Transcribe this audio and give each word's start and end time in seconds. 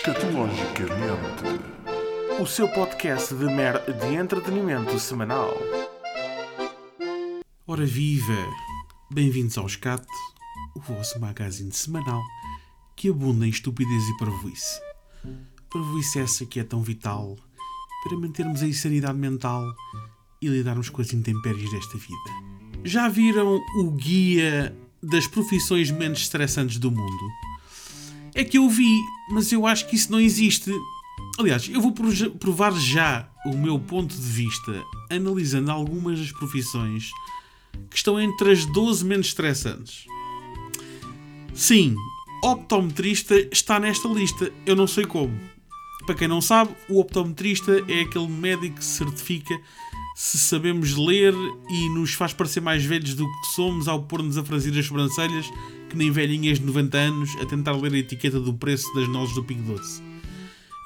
Escatologicamente, 0.00 1.44
o 2.40 2.46
seu 2.46 2.66
podcast 2.68 3.34
de 3.34 3.44
mer 3.44 3.82
de 3.84 4.14
entretenimento 4.14 4.98
semanal. 4.98 5.52
Ora 7.66 7.84
viva! 7.84 8.32
Bem-vindos 9.12 9.58
ao 9.58 9.66
Escate, 9.66 10.06
o 10.74 10.80
vosso 10.80 11.20
magazine 11.20 11.70
semanal 11.70 12.22
que 12.96 13.10
abunda 13.10 13.46
em 13.46 13.50
estupidez 13.50 14.08
e 14.08 14.16
parvoíce. 14.16 14.80
Parvoíce 15.70 16.20
essa 16.20 16.46
que 16.46 16.60
é 16.60 16.64
tão 16.64 16.82
vital 16.82 17.36
para 18.02 18.16
mantermos 18.16 18.62
a 18.62 18.66
insanidade 18.66 19.18
mental 19.18 19.62
e 20.40 20.48
lidarmos 20.48 20.88
com 20.88 21.02
as 21.02 21.12
intempéries 21.12 21.70
desta 21.70 21.98
vida. 21.98 22.82
Já 22.84 23.06
viram 23.06 23.60
o 23.76 23.90
guia 23.90 24.74
das 25.02 25.26
profissões 25.26 25.90
menos 25.90 26.20
estressantes 26.20 26.78
do 26.78 26.90
mundo? 26.90 27.49
É 28.34 28.44
que 28.44 28.58
eu 28.58 28.68
vi, 28.68 29.00
mas 29.30 29.50
eu 29.52 29.66
acho 29.66 29.88
que 29.88 29.96
isso 29.96 30.10
não 30.10 30.20
existe. 30.20 30.70
Aliás, 31.38 31.68
eu 31.68 31.80
vou 31.80 31.92
provar 32.38 32.72
já 32.72 33.28
o 33.46 33.56
meu 33.56 33.78
ponto 33.78 34.14
de 34.14 34.28
vista 34.28 34.84
analisando 35.10 35.70
algumas 35.70 36.18
das 36.18 36.32
profissões 36.32 37.10
que 37.88 37.96
estão 37.96 38.20
entre 38.20 38.52
as 38.52 38.64
12 38.66 39.04
menos 39.04 39.28
estressantes. 39.28 40.06
Sim, 41.54 41.94
optometrista 42.42 43.34
está 43.52 43.80
nesta 43.80 44.08
lista. 44.08 44.52
Eu 44.64 44.76
não 44.76 44.86
sei 44.86 45.04
como. 45.04 45.38
Para 46.06 46.14
quem 46.14 46.28
não 46.28 46.40
sabe, 46.40 46.74
o 46.88 47.00
optometrista 47.00 47.84
é 47.88 48.02
aquele 48.02 48.28
médico 48.28 48.76
que 48.76 48.84
certifica 48.84 49.54
se 50.14 50.38
sabemos 50.38 50.94
ler 50.96 51.34
e 51.70 51.88
nos 51.90 52.12
faz 52.14 52.32
parecer 52.32 52.60
mais 52.60 52.84
velhos 52.84 53.14
do 53.14 53.26
que 53.26 53.46
somos 53.54 53.88
ao 53.88 54.02
pôr-nos 54.02 54.36
a 54.36 54.44
franzir 54.44 54.76
as 54.78 54.86
sobrancelhas 54.86 55.46
que 55.90 55.96
nem 55.96 56.10
velhinhas 56.10 56.60
de 56.60 56.64
90 56.64 56.96
anos 56.96 57.36
a 57.42 57.46
tentar 57.46 57.72
ler 57.72 57.92
a 57.92 57.98
etiqueta 57.98 58.38
do 58.38 58.54
preço 58.54 58.86
das 58.94 59.08
nozes 59.08 59.34
do 59.34 59.42
Pingo 59.42 59.74
Doce. 59.74 60.00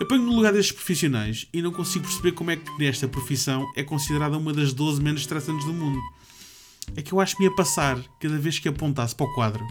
Eu 0.00 0.08
ponho 0.08 0.22
no 0.22 0.34
lugar 0.34 0.52
destes 0.52 0.74
profissionais 0.74 1.46
e 1.52 1.60
não 1.60 1.70
consigo 1.70 2.06
perceber 2.06 2.32
como 2.32 2.50
é 2.50 2.56
que 2.56 2.78
nesta 2.78 3.06
profissão 3.06 3.70
é 3.76 3.82
considerada 3.84 4.36
uma 4.38 4.52
das 4.52 4.72
12 4.72 5.02
menos 5.02 5.20
estressantes 5.20 5.66
do 5.66 5.74
mundo. 5.74 6.00
É 6.96 7.02
que 7.02 7.12
eu 7.12 7.20
acho 7.20 7.36
que 7.36 7.42
me 7.42 7.48
ia 7.48 7.54
passar 7.54 7.98
cada 8.18 8.38
vez 8.38 8.58
que 8.58 8.68
apontasse 8.68 9.14
para 9.14 9.26
o 9.26 9.34
quadro 9.34 9.64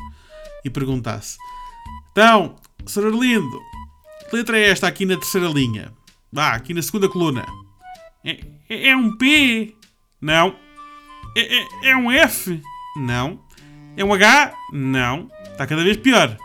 e 0.63 0.69
perguntasse: 0.69 1.37
Então, 2.11 2.55
Sr. 2.85 3.07
Arlindo, 3.07 3.59
que 4.29 4.35
letra 4.35 4.57
é 4.57 4.69
esta 4.69 4.87
aqui 4.87 5.05
na 5.05 5.17
terceira 5.17 5.47
linha? 5.47 5.91
Vá, 6.31 6.51
ah, 6.51 6.55
aqui 6.55 6.73
na 6.73 6.81
segunda 6.81 7.09
coluna. 7.09 7.45
É, 8.23 8.39
é, 8.69 8.89
é 8.89 8.95
um 8.95 9.17
P? 9.17 9.75
Não. 10.21 10.55
É, 11.35 11.57
é, 11.57 11.89
é 11.89 11.97
um 11.97 12.11
F? 12.11 12.61
Não. 12.95 13.42
É 13.95 14.03
um 14.03 14.13
H? 14.13 14.53
Não. 14.71 15.29
Está 15.51 15.67
cada 15.67 15.83
vez 15.83 15.97
pior. 15.97 16.35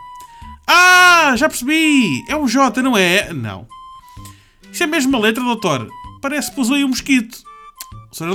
Ah, 0.67 1.33
já 1.35 1.49
percebi! 1.49 2.23
É 2.27 2.35
um 2.35 2.47
J, 2.47 2.81
não 2.81 2.95
é? 2.95 3.33
Não. 3.33 3.67
Isso 4.71 4.83
é 4.83 4.87
mesmo 4.87 5.09
uma 5.09 5.19
letra, 5.19 5.43
doutor. 5.43 5.89
Parece 6.21 6.49
que 6.49 6.55
pousou 6.55 6.75
aí 6.75 6.83
um 6.83 6.89
mosquito. 6.89 7.41
Sr. 8.11 8.29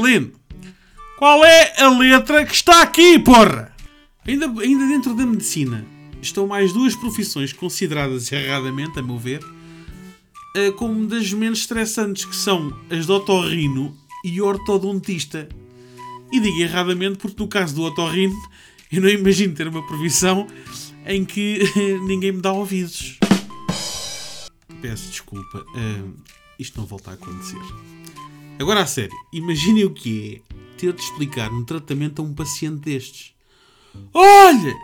Qual 1.17 1.45
é 1.45 1.81
a 1.81 1.89
letra 1.91 2.45
que 2.45 2.55
está 2.55 2.83
aqui, 2.83 3.19
porra? 3.19 3.73
Ainda, 4.27 4.47
ainda 4.47 4.87
dentro 4.89 5.15
da 5.15 5.25
medicina, 5.25 5.85
estão 6.21 6.47
mais 6.47 6.73
duas 6.73 6.97
profissões 6.97 7.53
consideradas 7.53 8.33
erradamente, 8.33 8.99
a 8.99 9.03
meu 9.03 9.19
ver, 9.19 9.41
eh, 10.57 10.71
como 10.73 11.07
das 11.07 11.33
menos 11.33 11.61
estressantes, 11.61 12.25
que 12.25 12.35
são 12.35 12.77
as 12.91 13.07
de 13.07 13.13
otorrino 13.13 13.97
e 14.25 14.41
ortodontista. 14.41 15.49
E 16.33 16.41
digo 16.41 16.61
erradamente 16.61 17.19
porque 17.19 17.41
no 17.41 17.49
caso 17.49 17.75
do 17.75 17.83
otorrino 17.83 18.35
eu 18.95 19.03
não 19.03 19.09
imagino 19.09 19.55
ter 19.55 19.67
uma 19.67 19.87
profissão 19.87 20.47
em 21.07 21.25
que 21.25 21.61
ninguém 22.07 22.33
me 22.33 22.41
dá 22.41 22.53
ouvidos. 22.53 23.19
Peço 24.81 25.11
desculpa, 25.11 25.59
uh, 25.59 26.15
isto 26.59 26.79
não 26.79 26.87
volta 26.87 27.11
a 27.11 27.15
acontecer. 27.15 27.61
Agora 28.61 28.83
a 28.83 28.87
sério, 28.87 29.17
imaginem 29.33 29.85
o 29.85 29.91
que 29.91 30.43
é 30.51 30.55
ter 30.79 30.93
de 30.93 31.03
explicar 31.03 31.51
um 31.53 31.65
tratamento 31.65 32.21
a 32.21 32.25
um 32.25 32.35
paciente 32.35 32.81
destes. 32.81 33.35
Olha, 34.13 34.75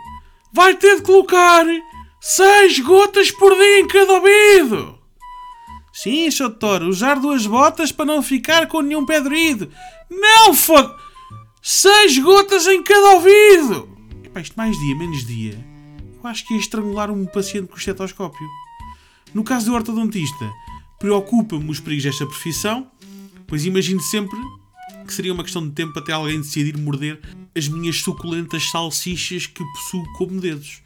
vai 0.53 0.75
ter 0.75 0.97
de 0.97 1.03
colocar 1.03 1.65
seis 2.19 2.79
gotas 2.79 3.31
por 3.31 3.55
dia 3.55 3.79
em 3.79 3.87
cada 3.87 4.13
ouvido. 4.13 4.99
Sim, 5.93 6.31
Sr. 6.31 6.49
Doutor, 6.49 6.83
usar 6.83 7.15
duas 7.19 7.45
botas 7.45 7.91
para 7.91 8.05
não 8.05 8.21
ficar 8.21 8.67
com 8.67 8.81
nenhum 8.81 9.05
pé. 9.05 9.21
Não, 10.09 10.53
foda... 10.53 10.99
Seis 11.63 12.17
gotas 12.17 12.65
em 12.65 12.81
cada 12.81 13.17
ouvido! 13.17 13.90
Epá, 14.31 14.39
isto 14.39 14.55
mais 14.55 14.79
dia, 14.79 14.95
menos 14.95 15.25
dia. 15.25 15.59
Eu 16.23 16.29
acho 16.29 16.47
que 16.47 16.53
ia 16.53 16.59
estrangular 16.61 17.11
um 17.11 17.25
paciente 17.25 17.67
com 17.67 17.75
estetoscópio. 17.75 18.47
No 19.33 19.43
caso 19.43 19.65
do 19.65 19.73
ortodontista, 19.73 20.49
preocupa-me 20.97 21.69
os 21.69 21.81
perigos 21.81 22.05
desta 22.05 22.25
profissão, 22.25 22.89
pois 23.45 23.65
imagino 23.65 23.99
sempre 23.99 24.39
que 25.05 25.13
seria 25.13 25.33
uma 25.33 25.43
questão 25.43 25.67
de 25.67 25.73
tempo 25.73 25.99
até 25.99 26.13
alguém 26.13 26.39
decidir 26.39 26.77
morder 26.77 27.19
as 27.53 27.67
minhas 27.67 27.97
suculentas 27.97 28.69
salsichas 28.71 29.47
que 29.47 29.65
possuo 29.65 30.13
como 30.13 30.39
dedos. 30.39 30.81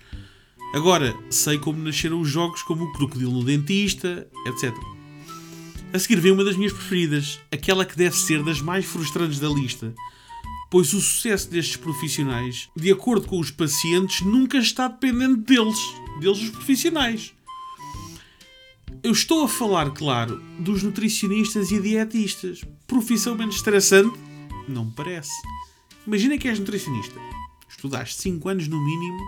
Agora, 0.73 1.15
sei 1.29 1.59
como 1.59 1.83
nasceram 1.83 2.19
os 2.19 2.27
jogos 2.27 2.63
como 2.63 2.85
o 2.85 2.93
crocodilo 2.93 3.31
no 3.31 3.43
dentista, 3.43 4.27
etc. 4.47 4.73
A 5.93 5.99
seguir 5.99 6.19
vem 6.19 6.31
uma 6.31 6.43
das 6.43 6.57
minhas 6.57 6.73
preferidas, 6.73 7.39
aquela 7.51 7.85
que 7.85 7.95
deve 7.95 8.15
ser 8.15 8.41
das 8.41 8.59
mais 8.59 8.85
frustrantes 8.85 9.37
da 9.37 9.49
lista, 9.49 9.93
pois 10.75 10.91
o 10.91 10.99
sucesso 10.99 11.49
destes 11.49 11.77
profissionais, 11.77 12.69
de 12.75 12.91
acordo 12.91 13.25
com 13.25 13.39
os 13.39 13.49
pacientes, 13.49 14.19
nunca 14.25 14.57
está 14.57 14.89
dependente 14.89 15.37
deles, 15.43 15.79
deles 16.19 16.41
os 16.41 16.49
profissionais. 16.49 17.33
Eu 19.01 19.13
estou 19.13 19.45
a 19.45 19.47
falar, 19.47 19.91
claro, 19.91 20.43
dos 20.59 20.83
nutricionistas 20.83 21.71
e 21.71 21.79
dietistas. 21.79 22.61
Profissão 22.85 23.35
menos 23.35 23.55
estressante? 23.55 24.19
Não 24.67 24.83
me 24.83 24.91
parece. 24.91 25.31
Imagina 26.05 26.37
que 26.37 26.49
és 26.49 26.59
nutricionista. 26.59 27.17
Estudaste 27.69 28.21
5 28.23 28.49
anos 28.49 28.67
no 28.67 28.83
mínimo, 28.83 29.21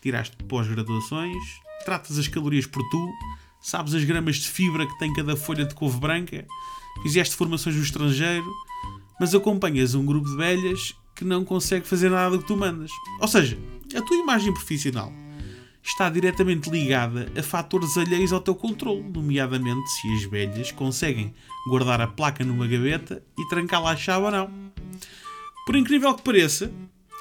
tiraste 0.00 0.36
pós-graduações, 0.44 1.42
tratas 1.84 2.16
as 2.16 2.28
calorias 2.28 2.66
por 2.66 2.88
tu, 2.90 3.08
sabes 3.60 3.92
as 3.92 4.04
gramas 4.04 4.36
de 4.36 4.48
fibra 4.48 4.86
que 4.86 4.96
tem 5.00 5.12
cada 5.12 5.34
folha 5.34 5.64
de 5.64 5.74
couve 5.74 5.98
branca, 5.98 6.46
fizeste 7.02 7.34
formações 7.34 7.74
no 7.74 7.82
estrangeiro, 7.82 8.46
mas 9.22 9.36
acompanhas 9.36 9.94
um 9.94 10.04
grupo 10.04 10.28
de 10.28 10.36
velhas 10.36 10.96
que 11.14 11.24
não 11.24 11.44
consegue 11.44 11.86
fazer 11.86 12.10
nada 12.10 12.32
do 12.32 12.40
que 12.40 12.48
tu 12.48 12.56
mandas. 12.56 12.90
Ou 13.20 13.28
seja, 13.28 13.56
a 13.96 14.02
tua 14.02 14.16
imagem 14.16 14.52
profissional 14.52 15.12
está 15.80 16.10
diretamente 16.10 16.68
ligada 16.68 17.30
a 17.38 17.40
fatores 17.40 17.96
alheios 17.96 18.32
ao 18.32 18.40
teu 18.40 18.56
controle, 18.56 19.00
nomeadamente 19.00 19.88
se 19.92 20.12
as 20.14 20.24
velhas 20.24 20.72
conseguem 20.72 21.32
guardar 21.68 22.00
a 22.00 22.08
placa 22.08 22.44
numa 22.44 22.66
gaveta 22.66 23.22
e 23.38 23.48
trancá-la 23.48 23.92
à 23.92 23.96
chave 23.96 24.24
ou 24.24 24.30
não. 24.32 24.50
Por 25.64 25.76
incrível 25.76 26.12
que 26.14 26.24
pareça, 26.24 26.72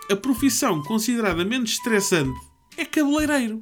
a 0.10 0.16
profissão 0.16 0.82
considerada 0.82 1.46
menos 1.46 1.74
estressante 1.74 2.34
é 2.78 2.84
cabeleireiro. 2.84 3.62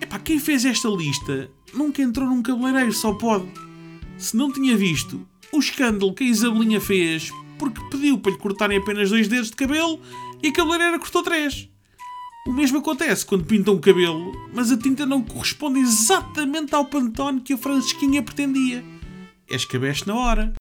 Epá, 0.00 0.18
quem 0.18 0.40
fez 0.40 0.64
esta 0.64 0.88
lista 0.88 1.48
nunca 1.72 2.02
entrou 2.02 2.28
num 2.28 2.42
cabeleireiro, 2.42 2.92
só 2.92 3.14
pode. 3.14 3.46
Se 4.18 4.36
não 4.36 4.52
tinha 4.52 4.76
visto 4.76 5.24
o 5.52 5.58
escândalo 5.58 6.14
que 6.14 6.24
a 6.24 6.26
Isabelinha 6.26 6.80
fez 6.80 7.30
porque 7.58 7.80
pediu 7.90 8.18
para 8.18 8.32
lhe 8.32 8.38
cortarem 8.38 8.78
apenas 8.78 9.10
dois 9.10 9.28
dedos 9.28 9.50
de 9.50 9.56
cabelo 9.56 10.00
e 10.42 10.48
a 10.48 10.52
cabeleireira 10.52 10.98
cortou 10.98 11.22
três. 11.22 11.68
O 12.44 12.52
mesmo 12.52 12.78
acontece 12.78 13.24
quando 13.24 13.44
pintam 13.44 13.74
o 13.74 13.80
cabelo, 13.80 14.32
mas 14.52 14.72
a 14.72 14.76
tinta 14.76 15.06
não 15.06 15.22
corresponde 15.22 15.78
exatamente 15.78 16.74
ao 16.74 16.86
pantone 16.86 17.40
que 17.40 17.52
a 17.52 17.58
Francisquinha 17.58 18.20
pretendia. 18.20 18.82
É 19.48 19.54
escabeche 19.54 20.08
na 20.08 20.16
hora. 20.16 20.52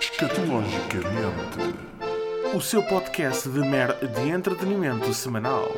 Escatologicamente, 0.00 1.74
o 2.54 2.60
seu 2.60 2.82
podcast 2.84 3.50
de 3.50 3.60
mer 3.60 3.94
de 3.98 4.30
entretenimento 4.30 5.12
semanal. 5.12 5.70